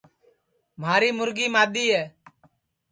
[0.81, 2.03] مھاری مُرگی مادؔی ہے